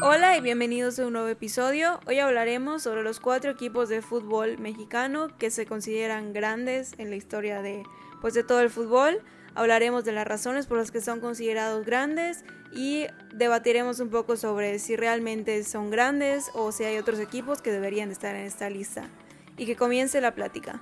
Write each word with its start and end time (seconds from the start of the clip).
Hola 0.00 0.36
y 0.36 0.40
bienvenidos 0.40 0.98
a 0.98 1.06
un 1.06 1.14
nuevo 1.14 1.26
episodio. 1.26 1.98
Hoy 2.06 2.20
hablaremos 2.20 2.84
sobre 2.84 3.02
los 3.02 3.18
cuatro 3.18 3.50
equipos 3.50 3.88
de 3.88 4.00
fútbol 4.00 4.56
mexicano 4.58 5.36
que 5.38 5.50
se 5.50 5.66
consideran 5.66 6.32
grandes 6.32 6.94
en 6.98 7.10
la 7.10 7.16
historia 7.16 7.62
de, 7.62 7.82
pues, 8.20 8.32
de 8.34 8.44
todo 8.44 8.60
el 8.60 8.70
fútbol. 8.70 9.20
Hablaremos 9.56 10.04
de 10.04 10.12
las 10.12 10.26
razones 10.26 10.66
por 10.66 10.78
las 10.78 10.92
que 10.92 11.00
son 11.00 11.18
considerados 11.20 11.84
grandes 11.84 12.44
y 12.72 13.06
debatiremos 13.34 13.98
un 13.98 14.10
poco 14.10 14.36
sobre 14.36 14.78
si 14.78 14.94
realmente 14.94 15.64
son 15.64 15.90
grandes 15.90 16.48
o 16.54 16.70
si 16.70 16.84
hay 16.84 16.96
otros 16.98 17.18
equipos 17.18 17.60
que 17.60 17.72
deberían 17.72 18.12
estar 18.12 18.36
en 18.36 18.46
esta 18.46 18.70
lista. 18.70 19.08
Y 19.56 19.66
que 19.66 19.74
comience 19.74 20.20
la 20.20 20.32
plática. 20.34 20.80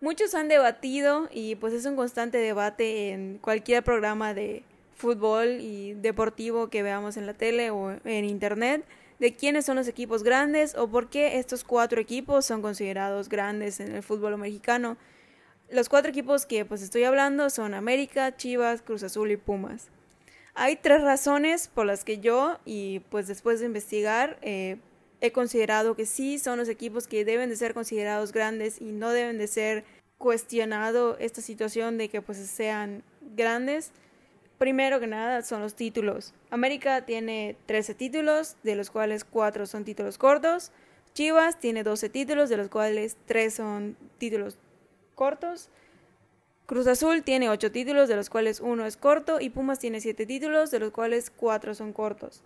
Muchos 0.00 0.34
han 0.34 0.48
debatido 0.48 1.28
y 1.30 1.56
pues 1.56 1.74
es 1.74 1.84
un 1.84 1.96
constante 1.96 2.38
debate 2.38 3.10
en 3.10 3.36
cualquier 3.36 3.84
programa 3.84 4.32
de 4.32 4.62
fútbol 4.98 5.60
y 5.60 5.94
deportivo 5.94 6.68
que 6.68 6.82
veamos 6.82 7.16
en 7.16 7.26
la 7.26 7.32
tele 7.32 7.70
o 7.70 7.92
en 8.04 8.24
internet 8.24 8.84
de 9.20 9.34
quiénes 9.34 9.64
son 9.64 9.76
los 9.76 9.88
equipos 9.88 10.22
grandes 10.22 10.74
o 10.74 10.88
por 10.88 11.08
qué 11.08 11.38
estos 11.38 11.64
cuatro 11.64 12.00
equipos 12.00 12.44
son 12.44 12.62
considerados 12.62 13.28
grandes 13.28 13.80
en 13.80 13.94
el 13.94 14.02
fútbol 14.02 14.36
mexicano. 14.36 14.96
Los 15.70 15.88
cuatro 15.88 16.10
equipos 16.10 16.46
que 16.46 16.64
pues 16.64 16.82
estoy 16.82 17.04
hablando 17.04 17.48
son 17.48 17.74
América, 17.74 18.36
Chivas, 18.36 18.82
Cruz 18.82 19.02
Azul 19.04 19.30
y 19.30 19.36
Pumas. 19.36 19.88
Hay 20.54 20.76
tres 20.76 21.02
razones 21.02 21.68
por 21.68 21.86
las 21.86 22.04
que 22.04 22.18
yo 22.18 22.58
y 22.64 23.00
pues 23.10 23.28
después 23.28 23.60
de 23.60 23.66
investigar 23.66 24.38
eh, 24.42 24.78
he 25.20 25.30
considerado 25.30 25.94
que 25.94 26.06
sí 26.06 26.38
son 26.40 26.58
los 26.58 26.68
equipos 26.68 27.06
que 27.06 27.24
deben 27.24 27.50
de 27.50 27.56
ser 27.56 27.72
considerados 27.72 28.32
grandes 28.32 28.80
y 28.80 28.86
no 28.86 29.10
deben 29.10 29.38
de 29.38 29.46
ser 29.46 29.84
cuestionado 30.16 31.16
esta 31.18 31.40
situación 31.40 31.98
de 31.98 32.08
que 32.08 32.20
pues 32.20 32.38
sean 32.38 33.04
grandes. 33.36 33.92
Primero 34.58 34.98
que 34.98 35.06
nada 35.06 35.42
son 35.42 35.62
los 35.62 35.74
títulos. 35.74 36.34
América 36.50 37.06
tiene 37.06 37.56
13 37.66 37.94
títulos, 37.94 38.56
de 38.64 38.74
los 38.74 38.90
cuales 38.90 39.24
4 39.24 39.66
son 39.66 39.84
títulos 39.84 40.18
cortos. 40.18 40.72
Chivas 41.14 41.60
tiene 41.60 41.84
12 41.84 42.08
títulos, 42.08 42.48
de 42.48 42.56
los 42.56 42.68
cuales 42.68 43.16
3 43.26 43.54
son 43.54 43.96
títulos 44.18 44.58
cortos. 45.14 45.70
Cruz 46.66 46.88
Azul 46.88 47.22
tiene 47.22 47.48
8 47.48 47.70
títulos, 47.70 48.08
de 48.08 48.16
los 48.16 48.30
cuales 48.30 48.60
1 48.60 48.84
es 48.84 48.96
corto. 48.96 49.40
Y 49.40 49.50
Pumas 49.50 49.78
tiene 49.78 50.00
7 50.00 50.26
títulos, 50.26 50.72
de 50.72 50.80
los 50.80 50.90
cuales 50.90 51.30
4 51.30 51.74
son 51.74 51.92
cortos. 51.92 52.42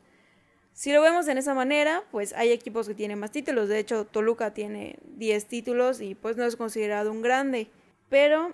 Si 0.74 0.92
lo 0.92 1.00
vemos 1.00 1.28
en 1.28 1.38
esa 1.38 1.54
manera, 1.54 2.04
pues 2.10 2.34
hay 2.34 2.50
equipos 2.50 2.88
que 2.88 2.94
tienen 2.94 3.18
más 3.18 3.30
títulos. 3.30 3.68
De 3.68 3.78
hecho, 3.78 4.04
Toluca 4.04 4.52
tiene 4.52 4.98
10 5.16 5.46
títulos 5.46 6.02
y 6.02 6.14
pues 6.14 6.36
no 6.36 6.44
es 6.44 6.56
considerado 6.56 7.10
un 7.10 7.22
grande. 7.22 7.68
Pero 8.10 8.52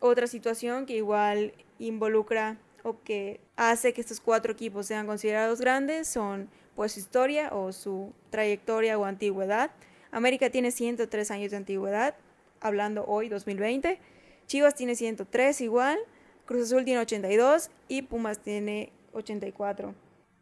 otra 0.00 0.26
situación 0.26 0.86
que 0.86 0.96
igual 0.96 1.52
involucra 1.78 2.58
o 2.86 3.02
que 3.02 3.40
hace 3.56 3.92
que 3.92 4.00
estos 4.00 4.20
cuatro 4.20 4.52
equipos 4.52 4.86
sean 4.86 5.08
considerados 5.08 5.60
grandes 5.60 6.06
son 6.06 6.48
pues 6.76 6.92
su 6.92 7.00
historia 7.00 7.48
o 7.52 7.72
su 7.72 8.12
trayectoria 8.30 8.96
o 8.96 9.04
antigüedad. 9.04 9.72
América 10.12 10.50
tiene 10.50 10.70
103 10.70 11.32
años 11.32 11.50
de 11.50 11.56
antigüedad, 11.56 12.14
hablando 12.60 13.04
hoy 13.06 13.28
2020. 13.28 13.98
Chivas 14.46 14.76
tiene 14.76 14.94
103 14.94 15.60
igual, 15.62 15.98
Cruz 16.44 16.62
Azul 16.62 16.84
tiene 16.84 17.00
82 17.00 17.70
y 17.88 18.02
Pumas 18.02 18.38
tiene 18.38 18.92
84. 19.14 19.92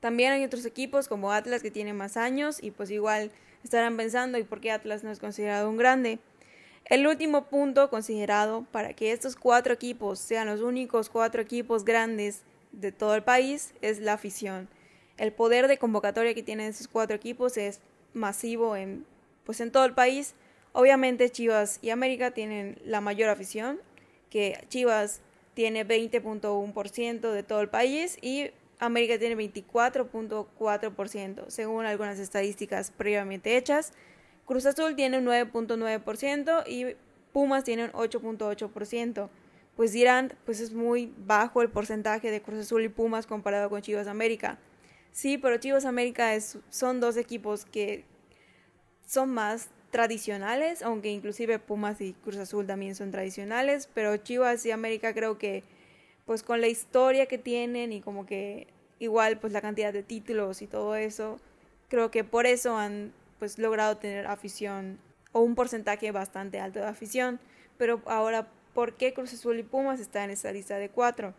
También 0.01 0.33
hay 0.33 0.45
otros 0.45 0.67
equipos 0.67 1.09
como 1.09 1.33
Atlas 1.33 1.63
que 1.63 1.71
tienen 1.71 1.97
más 1.97 2.19
años 2.19 2.63
y 2.63 2.73
pues 2.73 2.91
igual 2.91 3.31
estarán 3.63 3.97
pensando 3.97 4.37
y 4.37 4.45
por 4.45 4.61
qué 4.61 4.71
Atlas 4.71 5.03
no 5.03 5.11
es 5.11 5.19
considerado 5.19 5.71
un 5.71 5.79
grande. 5.79 6.19
El 6.85 7.07
último 7.07 7.47
punto 7.47 7.89
considerado 7.89 8.67
para 8.71 8.93
que 8.93 9.13
estos 9.13 9.37
cuatro 9.37 9.73
equipos 9.73 10.19
sean 10.19 10.49
los 10.49 10.61
únicos 10.61 11.09
cuatro 11.09 11.41
equipos 11.41 11.85
grandes 11.85 12.43
de 12.73 12.93
todo 12.93 13.15
el 13.15 13.23
país 13.23 13.73
es 13.81 14.01
la 14.01 14.13
afición. 14.13 14.69
El 15.17 15.33
poder 15.33 15.67
de 15.67 15.79
convocatoria 15.79 16.35
que 16.35 16.43
tienen 16.43 16.67
estos 16.67 16.89
cuatro 16.89 17.17
equipos 17.17 17.57
es 17.57 17.81
masivo 18.13 18.77
en, 18.77 19.07
pues 19.45 19.61
en 19.61 19.71
todo 19.71 19.87
el 19.87 19.95
país. 19.95 20.35
Obviamente 20.73 21.31
Chivas 21.31 21.79
y 21.81 21.89
América 21.91 22.33
tienen 22.33 22.79
la 22.85 23.01
mayor 23.01 23.31
afición, 23.31 23.81
que 24.29 24.63
Chivas 24.69 25.23
tiene 25.55 25.87
20.1% 25.87 27.31
de 27.31 27.43
todo 27.45 27.63
el 27.63 27.71
país 27.71 28.19
y 28.21 28.51
América 28.79 29.19
tiene 29.19 29.37
24.4%, 29.37 31.49
según 31.49 31.87
algunas 31.87 32.19
estadísticas 32.19 32.91
previamente 32.91 33.57
hechas. 33.57 33.95
Cruz 34.45 34.67
Azul 34.67 34.95
tiene 34.95 35.19
un 35.19 35.27
9.9% 35.27 36.65
y 36.67 36.97
Pumas 37.33 37.65
tiene 37.65 37.85
un 37.85 37.93
8.8%. 37.93 39.29
Pues 39.77 39.93
dirán, 39.93 40.33
pues 40.45 40.61
es 40.61 40.73
muy 40.73 41.13
bajo 41.19 41.63
el 41.63 41.69
porcentaje 41.69 42.31
de 42.31 42.41
Cruz 42.41 42.61
Azul 42.61 42.85
y 42.85 42.89
Pumas 42.89 43.27
comparado 43.27 43.71
con 43.71 43.83
Chivas 43.83 44.07
América. 44.07 44.59
Sí, 45.11 45.39
pero 45.39 45.57
Chivas 45.57 45.85
América 45.85 46.35
es, 46.35 46.59
son 46.71 47.01
dos 47.01 47.17
equipos 47.17 47.65
que 47.65 48.05
son 49.07 49.31
más 49.31 49.69
tradicionales, 49.91 50.83
aunque 50.83 51.11
inclusive 51.11 51.59
Pumas 51.59 52.01
y 52.01 52.15
Cruz 52.15 52.37
Azul 52.37 52.67
también 52.67 52.95
son 52.95 53.11
tradicionales, 53.11 53.89
pero 53.95 54.17
Chivas 54.17 54.65
y 54.67 54.71
América 54.71 55.15
creo 55.15 55.39
que 55.39 55.63
pues 56.25 56.43
con 56.43 56.61
la 56.61 56.69
historia 56.69 57.27
que 57.27 57.39
tienen 57.39 57.93
y 57.93 58.01
como 58.01 58.27
que 58.27 58.67
igual 58.99 59.39
pues 59.39 59.53
la 59.53 59.61
cantidad 59.61 59.93
de 59.93 60.03
títulos 60.03 60.63
y 60.63 60.67
todo 60.67 60.97
eso, 60.97 61.39
creo 61.89 62.11
que 62.11 62.25
por 62.25 62.47
eso 62.47 62.77
han 62.77 63.13
pues 63.39 63.59
logrado 63.59 63.97
tener 63.97 64.27
afición 64.27 64.99
o 65.33 65.41
un 65.41 65.55
porcentaje 65.55 66.11
bastante 66.13 66.61
alto 66.61 66.79
de 66.79 66.87
afición. 66.87 67.41
Pero 67.77 68.01
ahora, 68.07 68.49
¿por 68.73 68.95
qué 68.95 69.13
Cruz 69.13 69.35
Azul 69.35 69.59
y 69.59 69.63
Pumas 69.63 70.01
están 70.01 70.25
en 70.25 70.31
esta 70.31 70.53
lista 70.53 70.77
de 70.77 70.89
cuatro? 70.89 71.35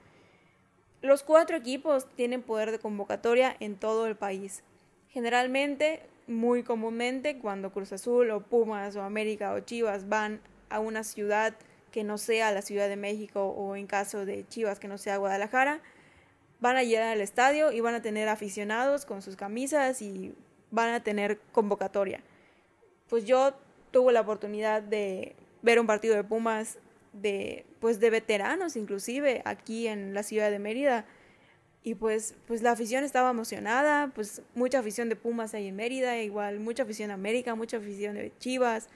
Los 1.02 1.24
cuatro 1.24 1.56
equipos 1.56 2.08
tienen 2.16 2.42
poder 2.42 2.72
de 2.72 2.80
convocatoria 2.80 3.56
en 3.60 3.76
todo 3.76 4.08
el 4.08 4.16
país. 4.16 4.64
Generalmente, 5.10 6.02
muy 6.28 6.64
comúnmente, 6.64 7.38
cuando 7.38 7.72
Cruz 7.72 7.94
Azul 7.94 8.32
o 8.32 8.42
Pumas 8.42 8.96
o 8.96 9.02
América 9.02 9.54
o 9.54 9.60
Chivas 9.60 10.10
van 10.10 10.42
a 10.70 10.80
una 10.80 11.04
ciudad 11.04 11.56
que 11.92 12.04
no 12.04 12.18
sea 12.18 12.52
la 12.52 12.62
Ciudad 12.62 12.90
de 12.90 12.98
México 12.98 13.46
o 13.46 13.76
en 13.76 13.88
caso 13.88 14.26
de 14.26 14.46
Chivas 14.50 14.80
que 14.80 14.90
no 14.90 14.98
sea 14.98 15.18
Guadalajara, 15.18 15.80
van 16.60 16.76
a 16.76 16.84
llegar 16.84 17.08
al 17.08 17.22
estadio 17.22 17.72
y 17.72 17.80
van 17.80 17.96
a 17.96 18.02
tener 18.02 18.28
aficionados 18.28 19.06
con 19.06 19.22
sus 19.22 19.36
camisas 19.36 20.02
y 20.02 20.34
van 20.76 20.94
a 20.94 21.00
tener 21.04 21.40
convocatoria. 21.52 22.22
Pues 23.10 23.26
yo 23.26 23.54
tuve 23.92 24.14
la 24.14 24.22
oportunidad 24.22 24.84
de 24.84 25.36
ver 25.62 25.80
un 25.80 25.88
partido 25.88 26.16
de 26.16 26.24
Pumas 26.24 26.78
de 27.14 27.66
pues 27.80 28.02
de 28.02 28.10
veteranos 28.10 28.76
inclusive 28.76 29.42
aquí 29.46 29.88
en 29.88 30.14
la 30.14 30.22
ciudad 30.22 30.52
de 30.52 30.60
Mérida 30.60 31.06
y 31.82 31.96
pues 31.96 32.36
pues 32.46 32.62
la 32.62 32.72
afición 32.72 33.04
estaba 33.06 33.30
emocionada, 33.30 34.12
pues 34.14 34.42
mucha 34.54 34.80
afición 34.80 35.08
de 35.08 35.16
Pumas 35.16 35.54
ahí 35.54 35.68
en 35.68 35.76
Mérida, 35.78 36.20
igual 36.22 36.60
mucha 36.60 36.84
afición 36.84 37.08
de 37.08 37.14
América, 37.14 37.56
mucha 37.56 37.78
afición 37.78 38.16
de 38.16 38.34
Chivas, 38.38 38.90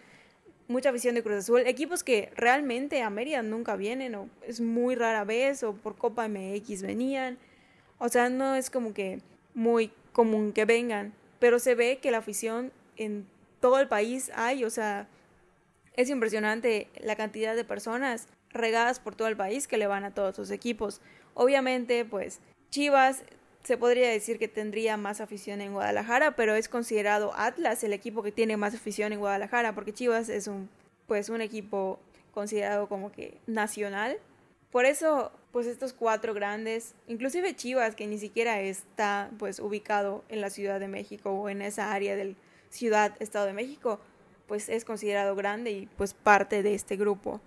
mucha 0.67 0.89
afición 0.89 1.15
de 1.15 1.23
Cruz 1.23 1.37
Azul, 1.37 1.61
equipos 1.65 2.03
que 2.03 2.31
realmente 2.35 3.01
a 3.01 3.09
Mérida 3.09 3.41
nunca 3.41 3.77
vienen 3.77 4.15
o 4.15 4.27
es 4.45 4.59
muy 4.59 4.95
rara 4.95 5.23
vez 5.23 5.63
o 5.63 5.73
por 5.73 5.95
Copa 5.95 6.27
MX 6.27 6.81
venían. 6.81 7.37
O 7.99 8.09
sea, 8.09 8.29
no 8.29 8.55
es 8.55 8.69
como 8.69 8.93
que 8.93 9.21
muy 9.53 9.91
común 10.11 10.51
que 10.51 10.65
vengan 10.65 11.13
pero 11.39 11.59
se 11.59 11.75
ve 11.75 11.99
que 12.01 12.11
la 12.11 12.19
afición 12.19 12.71
en 12.97 13.25
todo 13.59 13.79
el 13.79 13.87
país 13.87 14.31
hay, 14.35 14.63
o 14.63 14.69
sea, 14.69 15.07
es 15.95 16.09
impresionante 16.09 16.87
la 17.01 17.15
cantidad 17.15 17.55
de 17.55 17.63
personas 17.63 18.27
regadas 18.51 18.99
por 18.99 19.15
todo 19.15 19.27
el 19.27 19.37
país 19.37 19.67
que 19.67 19.77
le 19.77 19.87
van 19.87 20.03
a 20.03 20.13
todos 20.13 20.35
sus 20.35 20.51
equipos. 20.51 21.01
Obviamente, 21.33 22.05
pues 22.05 22.39
Chivas 22.69 23.23
se 23.63 23.77
podría 23.77 24.09
decir 24.09 24.39
que 24.39 24.47
tendría 24.47 24.97
más 24.97 25.21
afición 25.21 25.61
en 25.61 25.73
Guadalajara, 25.73 26.35
pero 26.35 26.55
es 26.55 26.69
considerado 26.69 27.33
Atlas 27.35 27.83
el 27.83 27.93
equipo 27.93 28.23
que 28.23 28.31
tiene 28.31 28.57
más 28.57 28.73
afición 28.73 29.13
en 29.13 29.19
Guadalajara, 29.19 29.75
porque 29.75 29.93
Chivas 29.93 30.29
es 30.29 30.47
un 30.47 30.69
pues 31.07 31.29
un 31.29 31.41
equipo 31.41 31.99
considerado 32.33 32.87
como 32.87 33.11
que 33.11 33.39
nacional. 33.47 34.17
Por 34.71 34.85
eso 34.85 35.31
pues 35.51 35.67
estos 35.67 35.93
cuatro 35.93 36.33
grandes, 36.33 36.93
inclusive 37.07 37.55
Chivas, 37.55 37.95
que 37.95 38.07
ni 38.07 38.19
siquiera 38.19 38.61
está 38.61 39.31
pues 39.39 39.59
ubicado 39.59 40.23
en 40.29 40.41
la 40.41 40.49
Ciudad 40.49 40.79
de 40.79 40.87
México 40.87 41.31
o 41.31 41.49
en 41.49 41.61
esa 41.61 41.91
área 41.91 42.15
del 42.15 42.35
Ciudad 42.69 43.15
Estado 43.19 43.47
de 43.47 43.53
México, 43.53 43.99
pues 44.47 44.69
es 44.69 44.85
considerado 44.85 45.35
grande 45.35 45.71
y 45.71 45.85
pues 45.97 46.13
parte 46.13 46.63
de 46.63 46.75
este 46.75 46.97
grupo, 46.97 47.41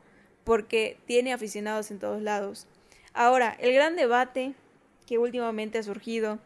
porque 0.45 0.99
tiene 1.07 1.33
aficionados 1.33 1.91
en 1.91 1.99
todos 1.99 2.23
lados. 2.23 2.67
Ahora, 3.13 3.57
el 3.61 3.73
gran 3.73 3.95
debate 3.95 4.55
que 5.07 5.19
últimamente 5.19 5.79
ha 5.79 5.83
surgido 5.83 6.39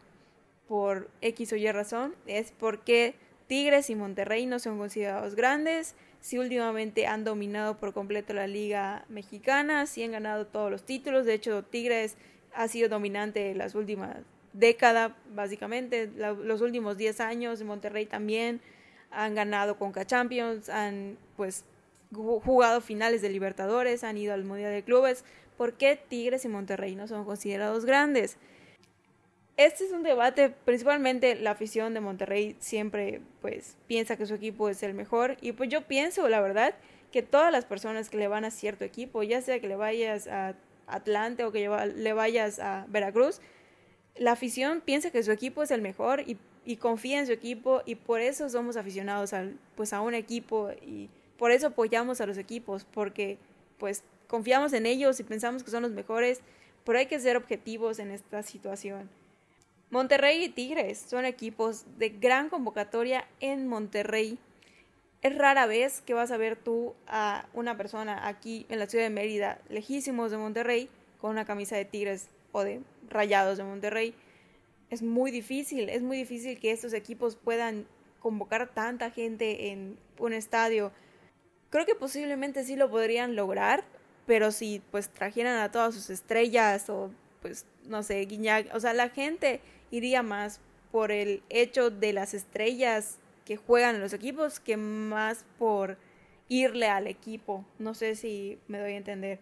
por 0.67 1.09
X 1.21 1.53
o 1.53 1.55
Y 1.55 1.71
razón 1.71 2.13
es 2.25 2.51
por 2.51 2.83
qué 2.83 3.15
Tigres 3.47 3.89
y 3.89 3.95
Monterrey 3.95 4.45
no 4.45 4.59
son 4.59 4.77
considerados 4.77 5.35
grandes. 5.35 5.95
Si 6.19 6.37
últimamente 6.37 7.07
han 7.07 7.23
dominado 7.23 7.77
por 7.77 7.93
completo 7.93 8.33
la 8.33 8.47
liga 8.47 9.05
mexicana, 9.09 9.85
si 9.85 10.03
han 10.03 10.11
ganado 10.11 10.47
todos 10.47 10.69
los 10.69 10.83
títulos, 10.83 11.25
de 11.25 11.33
hecho 11.33 11.63
Tigres 11.63 12.17
ha 12.53 12.67
sido 12.67 12.89
dominante 12.89 13.55
las 13.55 13.75
últimas 13.75 14.17
décadas, 14.53 15.11
básicamente, 15.33 16.09
los 16.17 16.61
últimos 16.61 16.97
10 16.97 17.19
años, 17.21 17.61
Monterrey 17.63 18.05
también 18.05 18.59
han 19.11 19.35
ganado 19.35 19.77
Conca 19.77 20.05
Champions, 20.05 20.69
han 20.69 21.17
pues 21.35 21.63
jugado 22.11 22.81
finales 22.81 23.21
de 23.21 23.29
Libertadores, 23.29 24.03
han 24.03 24.17
ido 24.17 24.33
al 24.33 24.43
Mundial 24.43 24.71
de 24.71 24.83
Clubes, 24.83 25.23
¿por 25.57 25.73
qué 25.73 25.99
Tigres 26.07 26.45
y 26.45 26.47
Monterrey 26.47 26.95
no 26.95 27.07
son 27.07 27.25
considerados 27.25 27.85
grandes? 27.85 28.37
Este 29.57 29.85
es 29.85 29.91
un 29.91 30.03
debate, 30.03 30.49
principalmente 30.49 31.35
la 31.35 31.51
afición 31.51 31.95
de 31.95 31.99
Monterrey 31.99 32.55
siempre 32.59 33.21
pues 33.41 33.75
piensa 33.87 34.15
que 34.15 34.27
su 34.27 34.35
equipo 34.35 34.69
es 34.69 34.83
el 34.83 34.93
mejor 34.93 35.35
y 35.41 35.51
pues 35.51 35.69
yo 35.69 35.81
pienso, 35.81 36.29
la 36.29 36.41
verdad, 36.41 36.75
que 37.11 37.23
todas 37.23 37.51
las 37.51 37.65
personas 37.65 38.09
que 38.09 38.17
le 38.17 38.27
van 38.27 38.45
a 38.45 38.51
cierto 38.51 38.85
equipo, 38.85 39.23
ya 39.23 39.41
sea 39.41 39.59
que 39.59 39.67
le 39.67 39.75
vayas 39.75 40.27
a 40.27 40.55
Atlante 40.85 41.43
o 41.43 41.51
que 41.51 41.67
le 41.95 42.13
vayas 42.13 42.59
a 42.59 42.85
Veracruz, 42.89 43.41
la 44.15 44.33
afición 44.33 44.81
piensa 44.81 45.09
que 45.09 45.23
su 45.23 45.31
equipo 45.31 45.63
es 45.63 45.71
el 45.71 45.81
mejor 45.81 46.23
y, 46.25 46.37
confía 46.77 47.19
en 47.19 47.25
su 47.25 47.31
equipo 47.31 47.81
y 47.85 47.95
por 47.95 48.19
eso 48.19 48.49
somos 48.49 48.75
aficionados 48.75 49.33
al, 49.33 49.57
pues 49.75 49.93
a 49.93 50.01
un 50.01 50.13
equipo 50.13 50.69
y 50.85 51.09
por 51.37 51.51
eso 51.51 51.67
apoyamos 51.67 52.19
a 52.19 52.25
los 52.25 52.37
equipos, 52.37 52.85
porque 52.93 53.37
pues 53.79 54.03
confiamos 54.27 54.73
en 54.73 54.85
ellos 54.85 55.19
y 55.19 55.23
pensamos 55.23 55.63
que 55.63 55.71
son 55.71 55.83
los 55.83 55.93
mejores, 55.93 56.41
pero 56.83 56.99
hay 56.99 57.05
que 57.05 57.19
ser 57.19 57.37
objetivos 57.37 57.99
en 57.99 58.11
esta 58.11 58.43
situación. 58.43 59.09
Monterrey 59.89 60.43
y 60.43 60.49
Tigres 60.49 60.97
son 61.07 61.23
equipos 61.23 61.85
de 61.97 62.09
gran 62.09 62.49
convocatoria 62.49 63.25
en 63.39 63.67
Monterrey. 63.67 64.37
Es 65.21 65.37
rara 65.37 65.65
vez 65.65 66.01
que 66.01 66.13
vas 66.13 66.31
a 66.31 66.37
ver 66.37 66.57
tú 66.57 66.93
a 67.07 67.47
una 67.53 67.77
persona 67.77 68.27
aquí 68.27 68.65
en 68.69 68.79
la 68.79 68.87
ciudad 68.87 69.05
de 69.05 69.09
Mérida, 69.09 69.59
lejísimos 69.69 70.29
de 70.31 70.37
Monterrey, 70.37 70.89
con 71.21 71.31
una 71.31 71.45
camisa 71.45 71.77
de 71.77 71.85
Tigres 71.85 72.27
o 72.51 72.63
de 72.63 72.81
Rayados 73.09 73.57
de 73.57 73.63
Monterrey. 73.63 74.13
Es 74.89 75.01
muy 75.01 75.31
difícil, 75.31 75.89
es 75.89 76.01
muy 76.01 76.17
difícil 76.17 76.59
que 76.59 76.71
estos 76.71 76.93
equipos 76.93 77.37
puedan 77.37 77.87
convocar 78.19 78.67
tanta 78.73 79.09
gente 79.09 79.69
en 79.69 79.97
un 80.19 80.33
estadio. 80.33 80.91
Creo 81.69 81.85
que 81.85 81.95
posiblemente 81.95 82.65
sí 82.65 82.75
lo 82.75 82.89
podrían 82.89 83.37
lograr, 83.37 83.85
pero 84.25 84.51
si 84.51 84.81
pues 84.91 85.09
trajeran 85.09 85.59
a 85.59 85.71
todas 85.71 85.95
sus 85.95 86.09
estrellas 86.09 86.89
o 86.89 87.09
pues 87.41 87.65
no 87.85 88.03
sé, 88.03 88.25
Guiñac, 88.25 88.73
o 88.75 88.79
sea, 88.79 88.93
la 88.93 89.09
gente 89.09 89.61
iría 89.91 90.23
más 90.23 90.59
por 90.91 91.11
el 91.11 91.43
hecho 91.49 91.89
de 91.89 92.13
las 92.13 92.33
estrellas 92.33 93.17
que 93.45 93.57
juegan 93.57 93.95
en 93.95 94.01
los 94.01 94.13
equipos 94.13 94.59
que 94.59 94.77
más 94.77 95.45
por 95.57 95.97
irle 96.49 96.87
al 96.87 97.07
equipo. 97.07 97.65
No 97.79 97.93
sé 97.93 98.15
si 98.15 98.59
me 98.67 98.79
doy 98.79 98.93
a 98.93 98.97
entender. 98.97 99.39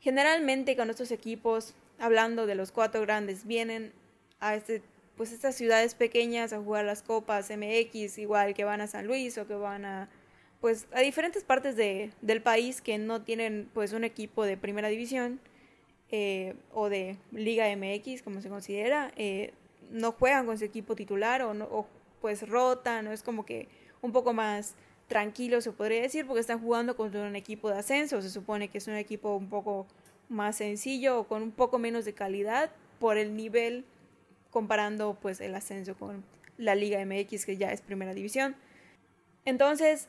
Generalmente 0.00 0.76
con 0.76 0.90
estos 0.90 1.10
equipos, 1.10 1.74
hablando 1.98 2.46
de 2.46 2.54
los 2.54 2.72
cuatro 2.72 3.00
grandes, 3.02 3.46
vienen 3.46 3.92
a 4.40 4.54
este, 4.54 4.82
pues 5.16 5.32
estas 5.32 5.56
ciudades 5.56 5.94
pequeñas 5.94 6.52
a 6.52 6.58
jugar 6.58 6.84
las 6.84 7.02
copas 7.02 7.50
MX, 7.50 8.18
igual 8.18 8.54
que 8.54 8.64
van 8.64 8.80
a 8.80 8.86
San 8.86 9.06
Luis 9.06 9.36
o 9.38 9.46
que 9.46 9.54
van 9.54 9.84
a 9.84 10.08
pues 10.60 10.88
a 10.92 11.00
diferentes 11.00 11.44
partes 11.44 11.76
de, 11.76 12.10
del 12.20 12.42
país 12.42 12.80
que 12.80 12.98
no 12.98 13.22
tienen 13.22 13.68
pues 13.74 13.92
un 13.92 14.04
equipo 14.04 14.44
de 14.44 14.56
primera 14.56 14.88
división 14.88 15.40
eh, 16.10 16.54
o 16.72 16.88
de 16.88 17.16
Liga 17.32 17.66
MX 17.76 18.22
como 18.22 18.40
se 18.40 18.48
considera 18.48 19.12
eh, 19.16 19.52
no 19.90 20.12
juegan 20.12 20.46
con 20.46 20.58
su 20.58 20.64
equipo 20.64 20.94
titular 20.94 21.42
o, 21.42 21.54
no, 21.54 21.86
pues 22.20 22.48
rotan, 22.48 23.06
o 23.06 23.12
es 23.12 23.22
como 23.22 23.44
que 23.46 23.68
un 24.02 24.12
poco 24.12 24.32
más 24.32 24.74
tranquilo 25.08 25.60
se 25.60 25.72
podría 25.72 26.02
decir 26.02 26.26
porque 26.26 26.40
están 26.40 26.60
jugando 26.60 26.96
contra 26.96 27.22
un 27.22 27.36
equipo 27.36 27.70
de 27.70 27.78
ascenso, 27.78 28.20
se 28.20 28.30
supone 28.30 28.68
que 28.68 28.78
es 28.78 28.86
un 28.86 28.94
equipo 28.94 29.34
un 29.34 29.48
poco 29.48 29.86
más 30.28 30.56
sencillo 30.56 31.20
o 31.20 31.24
con 31.24 31.42
un 31.42 31.50
poco 31.50 31.78
menos 31.78 32.04
de 32.04 32.12
calidad 32.12 32.70
por 32.98 33.16
el 33.16 33.34
nivel 33.34 33.84
comparando 34.50 35.16
pues 35.20 35.40
el 35.40 35.54
ascenso 35.54 35.94
con 35.94 36.24
la 36.58 36.74
Liga 36.74 37.04
MX 37.04 37.46
que 37.46 37.56
ya 37.56 37.72
es 37.72 37.80
primera 37.80 38.12
división. 38.12 38.56
Entonces, 39.44 40.08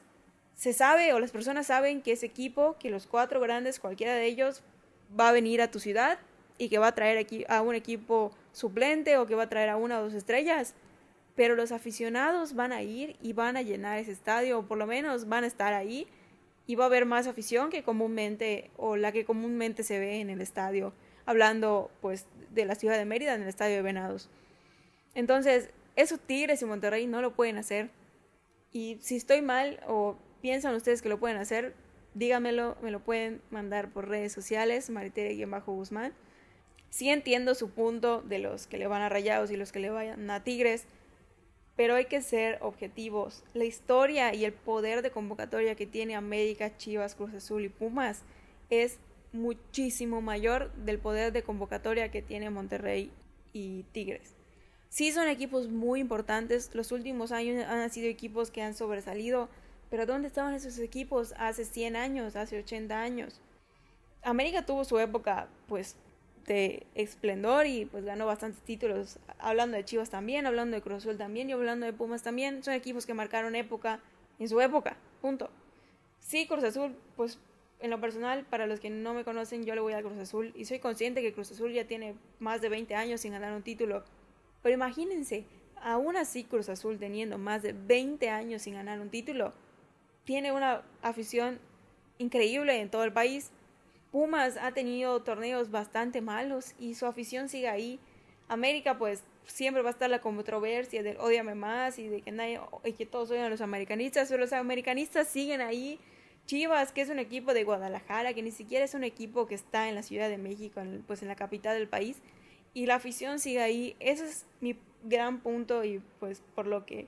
se 0.56 0.74
sabe 0.74 1.14
o 1.14 1.20
las 1.20 1.32
personas 1.32 1.68
saben 1.68 2.02
que 2.02 2.12
ese 2.12 2.25
equipo, 2.25 2.75
que 2.80 2.90
los 2.90 3.08
cuatro 3.08 3.40
grandes, 3.40 3.80
cualquiera 3.80 4.14
de 4.14 4.25
ellos, 4.25 4.62
va 5.18 5.30
a 5.30 5.32
venir 5.32 5.62
a 5.62 5.72
tu 5.72 5.80
ciudad 5.80 6.20
y 6.58 6.68
que 6.68 6.80
va 6.80 6.88
a 6.88 6.96
traer 6.96 7.18
aquí 7.18 7.46
a 7.48 7.62
un 7.62 7.75
equipo 7.75 8.32
suplente 8.51 9.18
o 9.18 9.25
que 9.25 9.36
va 9.36 9.44
a 9.44 9.50
traer 9.50 9.69
a 9.69 9.78
una 9.78 10.00
o 10.00 10.04
dos 10.04 10.13
estrellas, 10.13 10.75
pero 11.36 11.56
los 11.56 11.72
aficionados 11.72 12.54
van 12.54 12.72
a 12.72 12.81
ir 12.81 13.16
y 13.22 13.34
van 13.34 13.57
a 13.57 13.62
llenar 13.62 13.98
ese 13.98 14.12
estadio, 14.12 14.60
o 14.60 14.66
por 14.66 14.78
lo 14.78 14.86
menos 14.88 15.28
van 15.28 15.44
a 15.44 15.48
estar 15.48 15.74
ahí 15.74 16.07
y 16.68 16.75
va 16.75 16.84
a 16.84 16.88
haber 16.88 17.06
más 17.06 17.28
afición 17.28 17.69
que 17.69 17.84
comúnmente 17.84 18.69
o 18.78 18.96
la 18.96 19.12
que 19.12 19.25
comúnmente 19.25 19.84
se 19.84 20.00
ve 20.00 20.19
en 20.19 20.30
el 20.30 20.42
estadio, 20.42 20.94
hablando 21.25 21.92
pues 22.01 22.28
de 22.51 22.66
la 22.66 22.75
ciudad 22.75 22.98
de 22.98 23.06
Mérida 23.06 23.36
en 23.36 23.44
el 23.44 23.48
estadio 23.48 23.78
de 23.78 23.81
Venados. 23.81 24.30
Entonces, 25.16 25.69
eso 25.96 26.18
Tigres 26.18 26.62
y 26.62 26.66
Monterrey 26.66 27.07
no 27.07 27.22
lo 27.22 27.34
pueden 27.34 27.57
hacer. 27.57 27.90
Y 28.72 28.98
si 29.01 29.16
estoy 29.16 29.42
mal 29.42 29.80
o 29.88 30.18
piensan 30.42 30.75
ustedes 30.75 31.01
que 31.01 31.10
lo 31.10 31.19
pueden 31.19 31.38
hacer, 31.38 31.74
dígamelo, 32.13 32.78
me 32.81 32.92
lo 32.92 33.00
pueden 33.00 33.42
mandar 33.50 33.90
por 33.90 34.07
redes 34.07 34.31
sociales, 34.31 34.92
bajo 35.48 35.74
guzmán 35.74 36.13
Sí 36.89 37.09
entiendo 37.09 37.56
su 37.56 37.69
punto 37.69 38.21
de 38.21 38.39
los 38.39 38.68
que 38.68 38.77
le 38.77 38.88
van 38.88 39.01
a 39.01 39.09
Rayados 39.09 39.51
y 39.51 39.57
los 39.57 39.71
que 39.71 39.80
le 39.80 39.89
vayan 39.89 40.30
a 40.30 40.44
Tigres, 40.44 40.86
pero 41.75 41.95
hay 41.95 42.06
que 42.06 42.21
ser 42.21 42.57
objetivos. 42.62 43.44
La 43.53 43.65
historia 43.65 44.33
y 44.33 44.44
el 44.44 44.53
poder 44.53 45.01
de 45.01 45.12
convocatoria 45.12 45.75
que 45.75 45.86
tiene 45.86 46.15
América, 46.15 46.75
Chivas, 46.77 47.15
Cruz 47.15 47.33
Azul 47.33 47.63
y 47.63 47.69
Pumas 47.69 48.21
es 48.69 49.00
muchísimo 49.31 50.21
mayor 50.21 50.74
del 50.74 51.00
poder 51.00 51.31
de 51.31 51.44
convocatoria 51.44 52.12
que 52.12 52.21
tiene 52.21 52.50
Monterrey 52.50 53.12
y 53.53 53.83
Tigres. 53.91 54.33
Sí 54.89 55.12
son 55.12 55.27
equipos 55.27 55.69
muy 55.69 56.00
importantes, 56.00 56.71
los 56.74 56.91
últimos 56.91 57.31
años 57.31 57.63
han 57.68 57.89
sido 57.91 58.07
equipos 58.07 58.50
que 58.50 58.63
han 58.63 58.74
sobresalido, 58.74 59.47
pero 59.91 60.07
¿dónde 60.07 60.27
estaban 60.27 60.56
esos 60.56 60.80
equipos 60.80 61.33
hace 61.38 61.63
100 61.63 61.95
años, 61.95 62.36
hace 62.36 62.57
80 62.57 63.00
años? 63.00 63.39
América 64.24 64.65
tuvo 64.65 64.83
su 64.83 64.97
época 64.97 65.47
pues 65.68 65.95
este 66.50 66.88
esplendor 66.96 67.68
y 67.68 67.86
pues 67.86 68.06
ganó 68.06 68.25
bastantes 68.25 68.62
títulos, 68.63 69.19
hablando 69.38 69.78
de 69.78 69.86
Chivas 69.86 70.10
también, 70.10 70.48
hablando 70.48 70.75
de 70.75 70.81
Cruz 70.81 70.98
Azul 70.98 71.16
también 71.16 71.48
y 71.48 71.54
hablando 71.54 71.86
de 71.86 71.94
Pumas 71.94 72.24
también, 72.24 72.63
son 72.63 72.74
equipos 72.74 73.06
que 73.06 73.13
marcaron 73.13 73.56
época 73.56 74.00
en 74.40 74.50
su 74.50 74.60
época, 74.60 74.98
punto. 75.22 75.51
Sí, 76.19 76.48
Cruz 76.48 76.63
Azul, 76.63 76.96
pues 77.16 77.38
en 77.80 77.92
lo 77.92 78.01
personal, 78.01 78.46
para 78.46 78.66
los 78.66 78.80
que 78.80 78.90
no 78.90 79.13
me 79.13 79.24
conocen, 79.24 79.63
yo 79.63 79.75
le 79.75 79.81
voy 79.81 79.94
a 79.94 80.01
Cruz 80.01 80.18
Azul 80.18 80.51
y 80.56 80.66
soy 80.66 80.80
consciente 80.80 81.22
que 81.22 81.34
Cruz 81.34 81.51
Azul 81.51 81.72
ya 81.72 81.86
tiene 81.86 82.16
más 82.40 82.62
de 82.62 82.69
20 82.69 82.96
años 82.96 83.22
sin 83.22 83.34
ganar 83.34 83.54
un 83.54 83.62
título, 83.62 84.04
pero 84.63 84.74
imagínense, 84.74 85.46
aún 85.84 86.18
así 86.18 86.46
Cruz 86.46 86.68
Azul 86.68 86.98
teniendo 86.98 87.38
más 87.38 87.62
de 87.62 87.74
20 87.74 88.28
años 88.30 88.63
sin 88.63 88.74
ganar 88.74 89.00
un 89.00 89.12
título, 89.12 89.54
tiene 90.24 90.51
una 90.51 90.81
afición 91.04 91.60
increíble 92.18 92.81
en 92.81 92.90
todo 92.90 93.04
el 93.04 93.13
país 93.13 93.51
Pumas 94.12 94.58
ha 94.58 94.72
tenido 94.72 95.22
torneos 95.22 95.70
bastante 95.72 96.22
malos 96.22 96.74
y 96.80 96.96
su 96.96 97.06
afición 97.06 97.50
sigue 97.50 97.68
ahí. 97.68 98.00
América 98.48 98.98
pues 98.98 99.24
siempre 99.46 99.82
va 99.82 99.90
a 99.90 99.92
estar 99.92 100.10
la 100.10 100.22
controversia 100.22 101.04
del 101.04 101.18
odiame 101.18 101.56
más 101.56 102.00
y 102.00 102.08
de 102.08 102.22
que 102.22 102.32
nadie 102.32 102.60
y 102.84 102.94
que 102.94 103.06
todos 103.06 103.30
odian 103.32 103.46
a 103.46 103.50
los 103.50 103.62
americanistas, 103.62 104.30
pero 104.30 104.42
los 104.42 104.54
americanistas 104.54 105.28
siguen 105.28 105.62
ahí. 105.62 106.00
Chivas, 106.46 106.92
que 106.92 107.01
es 107.01 107.10
un 107.10 107.20
equipo 107.20 107.54
de 107.54 107.63
Guadalajara, 107.63 108.34
que 108.34 108.42
ni 108.42 108.50
siquiera 108.50 108.84
es 108.84 108.96
un 108.96 109.04
equipo 109.04 109.46
que 109.46 109.54
está 109.54 109.88
en 109.88 109.94
la 109.94 110.01
Ciudad 110.01 110.30
de 110.30 110.39
México, 110.39 110.82
pues 111.06 111.22
en 111.22 111.28
la 111.28 111.36
capital 111.36 111.78
del 111.78 111.88
país, 111.88 112.18
y 112.74 112.88
la 112.88 112.96
afición 112.96 113.38
sigue 113.38 113.62
ahí. 113.62 113.96
Ese 114.00 114.25
es 114.25 114.48
mi 114.60 114.75
gran 115.04 115.42
punto 115.42 115.84
y 115.84 116.01
pues 116.20 116.42
por 116.56 116.66
lo 116.66 116.88
que 116.88 117.08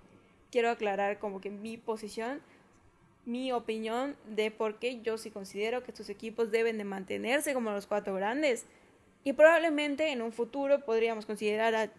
quiero 0.52 0.70
aclarar 0.70 1.18
como 1.18 1.42
que 1.42 1.50
mi 1.50 1.78
posición 1.78 2.40
mi 3.26 3.52
opinión 3.52 4.16
de 4.28 4.52
por 4.52 4.80
qué 4.80 5.02
yo 5.02 5.18
sí 5.18 5.30
considero 5.30 5.84
que 5.84 5.92
estos 5.92 6.10
equipos 6.10 6.52
deben 6.52 6.78
de 6.78 6.84
mantenerse 6.84 7.54
como 7.54 7.72
los 7.72 7.88
cuatro 7.88 8.14
grandes. 8.16 8.66
Y 9.24 9.34
probablemente 9.34 10.12
en 10.12 10.22
un 10.22 10.32
futuro 10.32 10.84
podríamos 10.84 11.26
considerar 11.26 11.76
a 11.76 11.92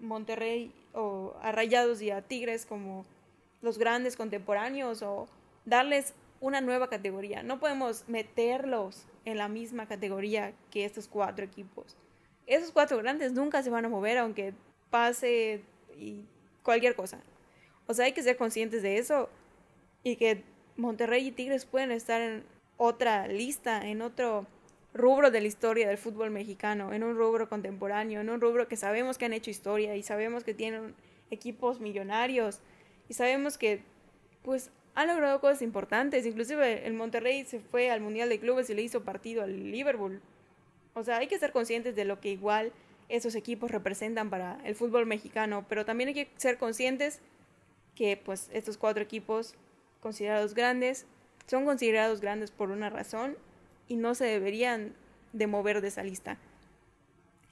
Monterrey 0.00 0.72
o 0.94 1.34
a 1.42 1.52
Rayados 1.52 2.00
y 2.00 2.10
a 2.10 2.22
Tigres 2.22 2.64
como 2.64 3.04
los 3.60 3.78
grandes 3.78 4.16
contemporáneos 4.16 5.02
o 5.02 5.28
darles 5.66 6.14
una 6.40 6.62
nueva 6.62 6.88
categoría. 6.88 7.42
No 7.42 7.60
podemos 7.60 8.08
meterlos 8.08 9.04
en 9.26 9.36
la 9.36 9.48
misma 9.48 9.86
categoría 9.86 10.54
que 10.70 10.86
estos 10.86 11.06
cuatro 11.06 11.44
equipos. 11.44 11.96
Esos 12.46 12.72
cuatro 12.72 12.96
grandes 12.96 13.32
nunca 13.32 13.62
se 13.62 13.70
van 13.70 13.84
a 13.84 13.88
mover 13.90 14.16
aunque 14.16 14.54
pase 14.88 15.62
y 15.98 16.24
cualquier 16.62 16.96
cosa. 16.96 17.20
O 17.86 17.94
sea, 17.94 18.06
hay 18.06 18.12
que 18.12 18.22
ser 18.22 18.38
conscientes 18.38 18.82
de 18.82 18.96
eso 18.96 19.28
y 20.02 20.16
que 20.16 20.42
Monterrey 20.80 21.28
y 21.28 21.30
Tigres 21.30 21.66
pueden 21.66 21.90
estar 21.92 22.20
en 22.20 22.42
otra 22.76 23.28
lista, 23.28 23.86
en 23.86 24.02
otro 24.02 24.46
rubro 24.94 25.30
de 25.30 25.40
la 25.40 25.46
historia 25.46 25.86
del 25.86 25.98
fútbol 25.98 26.30
mexicano, 26.30 26.92
en 26.92 27.04
un 27.04 27.16
rubro 27.16 27.48
contemporáneo, 27.48 28.20
en 28.20 28.30
un 28.30 28.40
rubro 28.40 28.66
que 28.66 28.76
sabemos 28.76 29.18
que 29.18 29.26
han 29.26 29.32
hecho 29.32 29.50
historia 29.50 29.94
y 29.96 30.02
sabemos 30.02 30.42
que 30.42 30.54
tienen 30.54 30.94
equipos 31.30 31.80
millonarios 31.80 32.60
y 33.08 33.14
sabemos 33.14 33.56
que 33.58 33.82
pues 34.42 34.70
han 34.94 35.08
logrado 35.08 35.40
cosas 35.40 35.62
importantes, 35.62 36.26
inclusive 36.26 36.86
el 36.86 36.94
Monterrey 36.94 37.44
se 37.44 37.60
fue 37.60 37.90
al 37.90 38.00
Mundial 38.00 38.28
de 38.28 38.40
Clubes 38.40 38.68
y 38.70 38.74
le 38.74 38.82
hizo 38.82 39.04
partido 39.04 39.44
al 39.44 39.70
Liverpool. 39.70 40.20
O 40.94 41.04
sea, 41.04 41.18
hay 41.18 41.28
que 41.28 41.38
ser 41.38 41.52
conscientes 41.52 41.94
de 41.94 42.04
lo 42.04 42.20
que 42.20 42.30
igual 42.30 42.72
esos 43.08 43.34
equipos 43.34 43.70
representan 43.70 44.30
para 44.30 44.58
el 44.64 44.74
fútbol 44.74 45.06
mexicano, 45.06 45.64
pero 45.68 45.84
también 45.84 46.08
hay 46.08 46.14
que 46.14 46.28
ser 46.36 46.58
conscientes 46.58 47.20
que 47.94 48.16
pues 48.16 48.50
estos 48.52 48.76
cuatro 48.76 49.02
equipos 49.02 49.54
considerados 50.00 50.54
grandes, 50.54 51.06
son 51.46 51.64
considerados 51.64 52.20
grandes 52.20 52.50
por 52.50 52.70
una 52.70 52.90
razón 52.90 53.36
y 53.88 53.96
no 53.96 54.14
se 54.14 54.24
deberían 54.24 54.94
de 55.32 55.46
mover 55.46 55.80
de 55.80 55.88
esa 55.88 56.02
lista. 56.02 56.38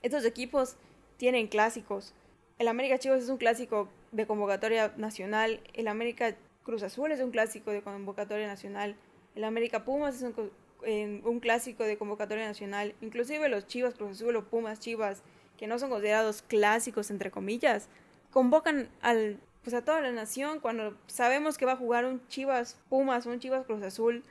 Estos 0.02 0.24
equipos 0.24 0.76
tienen 1.16 1.48
clásicos, 1.48 2.14
el 2.58 2.68
América 2.68 2.98
Chivas 2.98 3.22
es 3.22 3.28
un 3.28 3.36
clásico 3.36 3.88
de 4.12 4.26
convocatoria 4.26 4.92
nacional, 4.96 5.60
el 5.74 5.88
América 5.88 6.34
Cruz 6.64 6.82
Azul 6.82 7.12
es 7.12 7.20
un 7.20 7.30
clásico 7.30 7.70
de 7.70 7.82
convocatoria 7.82 8.46
nacional, 8.46 8.96
el 9.34 9.44
América 9.44 9.84
Pumas 9.84 10.16
es 10.16 10.34
un, 11.24 11.40
clásico 11.40 11.84
de 11.84 11.96
convocatoria 11.96 12.46
nacional, 12.46 12.94
inclusive 13.00 13.48
los 13.48 13.66
Chivas 13.66 13.94
Cruz 13.94 14.12
Azul 14.12 14.36
o 14.36 14.44
Pumas 14.44 14.80
Chivas, 14.80 15.22
que 15.56 15.66
no 15.66 15.78
son 15.78 15.90
considerados 15.90 16.42
clásicos 16.42 17.10
entre 17.10 17.30
comillas, 17.30 17.88
convocan 18.30 18.88
al 19.00 19.38
pues 19.68 19.82
a 19.82 19.84
toda 19.84 20.00
la 20.00 20.12
nación 20.12 20.60
cuando 20.60 20.96
sabemos 21.08 21.58
que 21.58 21.66
va 21.66 21.72
a 21.72 21.76
jugar 21.76 22.06
un 22.06 22.26
Chivas 22.28 22.78
Pumas 22.88 23.26
un 23.26 23.38
Chivas 23.38 23.66
Cruz 23.66 23.82
Azul, 23.82 24.24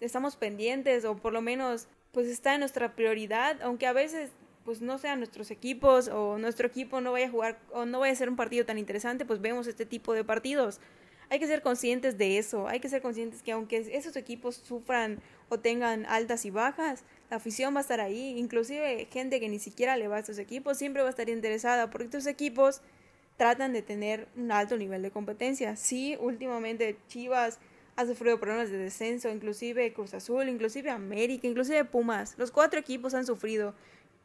estamos 0.00 0.34
pendientes 0.34 1.04
o 1.04 1.16
por 1.16 1.32
lo 1.32 1.40
menos 1.40 1.86
pues 2.10 2.26
está 2.26 2.54
en 2.54 2.58
nuestra 2.58 2.96
prioridad, 2.96 3.62
aunque 3.62 3.86
a 3.86 3.92
veces 3.92 4.32
pues 4.64 4.80
no 4.80 4.98
sean 4.98 5.20
nuestros 5.20 5.52
equipos 5.52 6.08
o 6.08 6.38
nuestro 6.38 6.66
equipo 6.66 7.00
no 7.00 7.12
vaya 7.12 7.28
a 7.28 7.30
jugar 7.30 7.60
o 7.72 7.84
no 7.84 8.00
vaya 8.00 8.14
a 8.14 8.16
ser 8.16 8.28
un 8.28 8.34
partido 8.34 8.66
tan 8.66 8.78
interesante, 8.78 9.24
pues 9.24 9.40
vemos 9.40 9.68
este 9.68 9.86
tipo 9.86 10.12
de 10.12 10.24
partidos. 10.24 10.80
Hay 11.28 11.38
que 11.38 11.46
ser 11.46 11.62
conscientes 11.62 12.18
de 12.18 12.38
eso, 12.38 12.66
hay 12.66 12.80
que 12.80 12.88
ser 12.88 13.00
conscientes 13.00 13.44
que 13.44 13.52
aunque 13.52 13.76
esos 13.92 14.16
equipos 14.16 14.56
sufran 14.56 15.20
o 15.50 15.60
tengan 15.60 16.04
altas 16.06 16.44
y 16.44 16.50
bajas, 16.50 17.04
la 17.30 17.36
afición 17.36 17.76
va 17.76 17.78
a 17.78 17.82
estar 17.82 18.00
ahí, 18.00 18.36
inclusive 18.36 19.06
gente 19.12 19.38
que 19.38 19.48
ni 19.48 19.60
siquiera 19.60 19.96
le 19.96 20.08
va 20.08 20.16
a 20.16 20.18
estos 20.18 20.38
equipos 20.38 20.78
siempre 20.78 21.02
va 21.02 21.06
a 21.06 21.10
estar 21.10 21.28
interesada 21.28 21.90
porque 21.90 22.06
estos 22.06 22.26
equipos 22.26 22.82
tratan 23.40 23.72
de 23.72 23.80
tener 23.80 24.28
un 24.36 24.52
alto 24.52 24.76
nivel 24.76 25.00
de 25.00 25.10
competencia. 25.10 25.74
Sí, 25.74 26.14
últimamente 26.20 26.98
Chivas 27.08 27.58
ha 27.96 28.04
sufrido 28.04 28.38
problemas 28.38 28.68
de 28.68 28.76
descenso, 28.76 29.30
inclusive 29.30 29.94
Cruz 29.94 30.12
Azul, 30.12 30.46
inclusive 30.50 30.90
América, 30.90 31.46
inclusive 31.46 31.86
Pumas. 31.86 32.34
Los 32.36 32.50
cuatro 32.50 32.78
equipos 32.78 33.14
han 33.14 33.24
sufrido. 33.24 33.74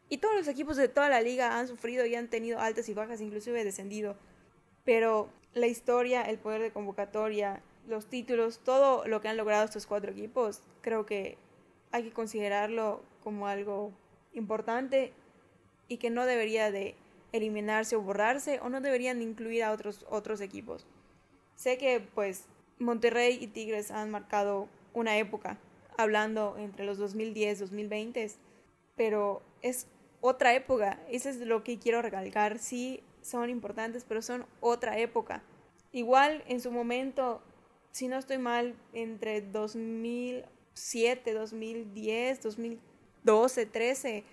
Y 0.09 0.17
todos 0.17 0.35
los 0.35 0.49
equipos 0.49 0.75
de 0.75 0.89
toda 0.89 1.07
la 1.07 1.21
liga 1.21 1.57
han 1.57 1.69
sufrido 1.69 2.05
y 2.05 2.13
han 2.13 2.27
tenido 2.27 2.59
altas 2.59 2.89
y 2.89 2.93
bajas, 2.93 3.21
inclusive 3.21 3.63
descendido. 3.63 4.17
Pero 4.83 5.29
la 5.53 5.67
historia, 5.67 6.21
el 6.23 6.37
poder 6.37 6.61
de 6.61 6.71
convocatoria, 6.71 7.63
los 7.87 8.07
títulos, 8.07 8.59
todo 8.65 9.07
lo 9.07 9.21
que 9.21 9.29
han 9.29 9.37
logrado 9.37 9.63
estos 9.63 9.85
cuatro 9.85 10.11
equipos, 10.11 10.59
creo 10.81 11.05
que 11.05 11.37
hay 11.93 12.03
que 12.03 12.11
considerarlo 12.11 13.01
como 13.23 13.47
algo 13.47 13.93
importante 14.33 15.13
y 15.87 15.99
que 15.99 16.09
no 16.09 16.25
debería 16.25 16.69
de 16.69 16.95
eliminarse 17.35 17.95
o 17.95 18.01
borrarse 18.01 18.59
o 18.61 18.69
no 18.69 18.81
deberían 18.81 19.21
incluir 19.21 19.63
a 19.63 19.71
otros 19.71 20.05
otros 20.09 20.41
equipos. 20.41 20.85
Sé 21.55 21.77
que 21.77 22.01
pues 22.13 22.45
Monterrey 22.79 23.37
y 23.39 23.47
Tigres 23.47 23.91
han 23.91 24.11
marcado 24.11 24.67
una 24.93 25.17
época, 25.17 25.57
hablando 25.97 26.55
entre 26.57 26.85
los 26.85 26.97
2010 26.97 27.59
2020, 27.59 28.31
pero 28.95 29.41
es 29.61 29.87
otra 30.21 30.53
época, 30.55 30.99
eso 31.09 31.29
es 31.29 31.37
lo 31.37 31.63
que 31.63 31.77
quiero 31.77 32.01
recalcar, 32.01 32.59
sí 32.59 33.03
son 33.21 33.49
importantes, 33.49 34.05
pero 34.07 34.21
son 34.21 34.45
otra 34.59 34.97
época. 34.99 35.43
Igual 35.91 36.43
en 36.47 36.61
su 36.61 36.71
momento, 36.71 37.41
si 37.91 38.07
no 38.07 38.17
estoy 38.17 38.37
mal, 38.37 38.75
entre 38.93 39.41
2007, 39.41 41.33
2010, 41.33 42.41
2012, 42.41 43.65
13, 43.65 44.23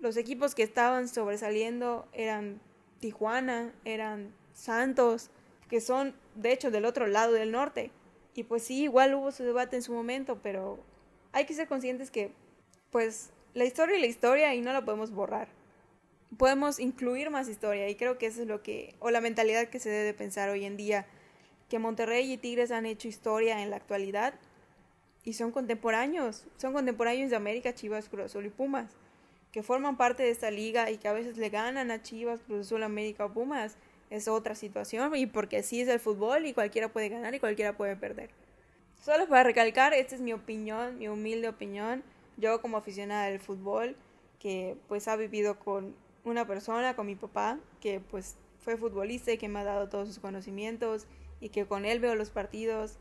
los 0.00 0.16
equipos 0.16 0.54
que 0.54 0.62
estaban 0.62 1.08
sobresaliendo 1.08 2.06
eran 2.12 2.60
Tijuana, 3.00 3.72
eran 3.84 4.32
Santos, 4.52 5.30
que 5.68 5.80
son 5.80 6.14
de 6.34 6.52
hecho 6.52 6.70
del 6.70 6.84
otro 6.84 7.06
lado 7.06 7.32
del 7.32 7.52
norte. 7.52 7.90
Y 8.34 8.44
pues 8.44 8.62
sí, 8.62 8.84
igual 8.84 9.14
hubo 9.14 9.32
su 9.32 9.42
debate 9.42 9.76
en 9.76 9.82
su 9.82 9.92
momento, 9.92 10.38
pero 10.42 10.78
hay 11.32 11.44
que 11.44 11.54
ser 11.54 11.66
conscientes 11.66 12.10
que 12.10 12.32
pues 12.90 13.30
la 13.54 13.64
historia 13.64 13.96
y 13.96 14.00
la 14.00 14.06
historia 14.06 14.54
y 14.54 14.60
no 14.60 14.72
la 14.72 14.84
podemos 14.84 15.10
borrar. 15.10 15.48
Podemos 16.36 16.78
incluir 16.78 17.30
más 17.30 17.48
historia 17.48 17.88
y 17.88 17.94
creo 17.96 18.18
que 18.18 18.26
eso 18.26 18.42
es 18.42 18.48
lo 18.48 18.62
que, 18.62 18.94
o 19.00 19.10
la 19.10 19.20
mentalidad 19.20 19.68
que 19.68 19.80
se 19.80 19.90
debe 19.90 20.14
pensar 20.14 20.48
hoy 20.50 20.64
en 20.64 20.76
día, 20.76 21.06
que 21.68 21.78
Monterrey 21.78 22.30
y 22.30 22.36
Tigres 22.36 22.70
han 22.70 22.86
hecho 22.86 23.08
historia 23.08 23.62
en 23.62 23.70
la 23.70 23.76
actualidad 23.76 24.34
y 25.24 25.32
son 25.32 25.50
contemporáneos, 25.50 26.46
son 26.56 26.72
contemporáneos 26.72 27.30
de 27.30 27.36
América, 27.36 27.74
Chivas, 27.74 28.08
Cruz 28.08 28.26
Azul 28.26 28.46
y 28.46 28.50
Pumas 28.50 28.96
que 29.58 29.64
forman 29.64 29.96
parte 29.96 30.22
de 30.22 30.30
esta 30.30 30.52
liga 30.52 30.88
y 30.88 30.98
que 30.98 31.08
a 31.08 31.12
veces 31.12 31.36
le 31.36 31.50
ganan 31.50 31.90
a 31.90 32.00
Chivas, 32.00 32.38
Cruz 32.46 32.66
Azul, 32.66 32.84
América 32.84 33.24
o 33.24 33.32
Pumas, 33.32 33.76
es 34.08 34.28
otra 34.28 34.54
situación 34.54 35.16
y 35.16 35.26
porque 35.26 35.56
así 35.56 35.80
es 35.80 35.88
el 35.88 35.98
fútbol 35.98 36.46
y 36.46 36.52
cualquiera 36.52 36.92
puede 36.92 37.08
ganar 37.08 37.34
y 37.34 37.40
cualquiera 37.40 37.76
puede 37.76 37.96
perder. 37.96 38.30
Solo 39.02 39.26
para 39.26 39.42
recalcar, 39.42 39.94
esta 39.94 40.14
es 40.14 40.20
mi 40.20 40.32
opinión, 40.32 40.96
mi 40.96 41.08
humilde 41.08 41.48
opinión, 41.48 42.04
yo 42.36 42.62
como 42.62 42.76
aficionada 42.76 43.26
del 43.26 43.40
fútbol, 43.40 43.96
que 44.38 44.76
pues 44.86 45.08
ha 45.08 45.16
vivido 45.16 45.58
con 45.58 45.96
una 46.22 46.46
persona, 46.46 46.94
con 46.94 47.06
mi 47.06 47.16
papá, 47.16 47.58
que 47.80 47.98
pues 47.98 48.36
fue 48.60 48.76
futbolista 48.76 49.32
y 49.32 49.38
que 49.38 49.48
me 49.48 49.58
ha 49.58 49.64
dado 49.64 49.88
todos 49.88 50.06
sus 50.06 50.20
conocimientos 50.20 51.08
y 51.40 51.48
que 51.48 51.66
con 51.66 51.84
él 51.84 51.98
veo 51.98 52.14
los 52.14 52.30
partidos. 52.30 53.00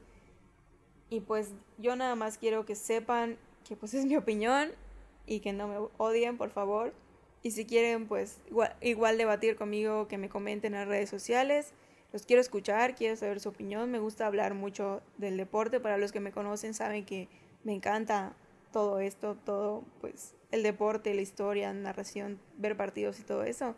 Y 1.11 1.19
pues 1.19 1.51
yo 1.77 1.95
nada 1.95 2.15
más 2.15 2.39
quiero 2.39 2.65
que 2.65 2.73
sepan 2.73 3.37
que 3.63 3.75
pues 3.75 3.93
es 3.93 4.07
mi 4.07 4.15
opinión 4.15 4.71
y 5.27 5.41
que 5.41 5.53
no 5.53 5.67
me 5.67 5.77
odien, 5.98 6.38
por 6.38 6.50
favor. 6.50 6.93
Y 7.43 7.51
si 7.51 7.65
quieren, 7.65 8.07
pues 8.07 8.39
igual, 8.81 9.17
debatir 9.17 9.55
conmigo, 9.55 10.07
que 10.07 10.17
me 10.17 10.29
comenten 10.29 10.74
en 10.74 10.88
redes 10.88 11.10
sociales. 11.10 11.74
Los 12.13 12.25
quiero 12.25 12.41
escuchar, 12.41 12.96
quiero 12.96 13.15
saber 13.15 13.39
su 13.39 13.50
opinión. 13.50 13.91
Me 13.91 14.00
gusta 14.00 14.25
hablar 14.25 14.53
mucho 14.53 15.01
del 15.17 15.38
deporte. 15.38 15.79
Para 15.79 15.98
los 15.98 16.12
que 16.12 16.19
me 16.19 16.31
conocen 16.31 16.74
saben 16.74 17.05
que 17.05 17.27
me 17.63 17.74
encanta 17.74 18.34
todo 18.72 19.00
esto, 19.00 19.38
todo, 19.46 19.84
pues 20.01 20.34
el 20.51 20.63
deporte, 20.63 21.13
la 21.13 21.22
historia, 21.22 21.72
narración, 21.74 22.39
ver 22.57 22.75
partidos 22.75 23.19
y 23.19 23.24
todo 23.24 23.43
eso. 23.43 23.75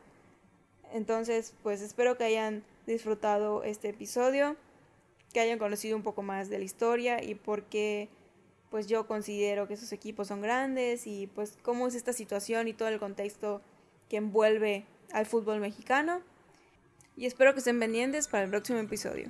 Entonces, 0.93 1.53
pues 1.63 1.81
espero 1.81 2.17
que 2.17 2.23
hayan 2.23 2.63
disfrutado 2.87 3.63
este 3.63 3.89
episodio, 3.89 4.55
que 5.33 5.39
hayan 5.39 5.59
conocido 5.59 5.95
un 5.95 6.03
poco 6.03 6.23
más 6.23 6.49
de 6.49 6.57
la 6.57 6.65
historia 6.65 7.23
y 7.23 7.35
por 7.35 7.63
qué 7.63 8.09
pues 8.69 8.87
yo 8.87 9.07
considero 9.07 9.67
que 9.67 9.73
esos 9.73 9.91
equipos 9.91 10.27
son 10.27 10.41
grandes 10.41 11.07
y 11.07 11.27
pues 11.27 11.57
cómo 11.61 11.87
es 11.87 11.95
esta 11.95 12.13
situación 12.13 12.67
y 12.67 12.73
todo 12.73 12.87
el 12.89 12.99
contexto 12.99 13.61
que 14.09 14.17
envuelve 14.17 14.85
al 15.11 15.25
fútbol 15.25 15.59
mexicano. 15.59 16.21
Y 17.17 17.25
espero 17.25 17.53
que 17.53 17.59
estén 17.59 17.79
pendientes 17.79 18.27
para 18.27 18.43
el 18.43 18.49
próximo 18.49 18.79
episodio. 18.79 19.29